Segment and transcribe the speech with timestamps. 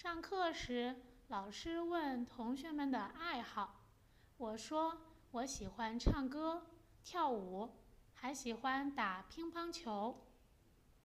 [0.00, 0.94] 上课时
[1.26, 3.80] 老师问同学们的爱好。
[4.36, 4.96] 我说
[5.32, 6.68] 我喜欢唱歌
[7.02, 7.68] 跳舞
[8.14, 10.16] 还喜欢打乒乓球。